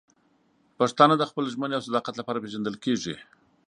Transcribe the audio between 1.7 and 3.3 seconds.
او صداقت لپاره پېژندل کېږي.